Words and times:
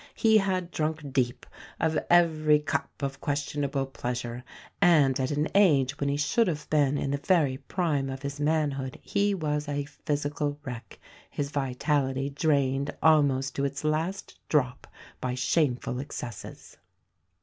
He 0.15 0.39
had 0.39 0.71
drunk 0.71 1.13
deep 1.13 1.45
of 1.79 1.95
every 2.09 2.57
cup 2.57 2.89
of 3.03 3.21
questionable 3.21 3.85
pleasure; 3.85 4.43
and 4.81 5.19
at 5.19 5.29
an 5.29 5.47
age 5.53 5.99
when 5.99 6.09
he 6.09 6.17
should 6.17 6.47
have 6.47 6.67
been 6.71 6.97
in 6.97 7.11
the 7.11 7.19
very 7.19 7.57
prime 7.57 8.09
of 8.09 8.23
his 8.23 8.39
manhood, 8.39 8.97
he 9.03 9.35
was 9.35 9.67
a 9.69 9.85
physical 9.85 10.57
wreck, 10.65 10.97
his 11.29 11.51
vitality 11.51 12.31
drained 12.31 12.89
almost 13.03 13.53
to 13.53 13.63
its 13.63 13.83
last 13.83 14.39
drop 14.49 14.87
by 15.19 15.35
shameful 15.35 15.99
excesses. 15.99 16.77